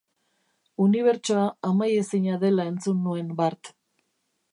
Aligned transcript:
Unibertsoa 0.85 1.43
amaiezina 1.69 2.39
dela 2.45 2.65
entzun 2.71 3.05
nuen 3.09 3.29
bart. 3.43 3.71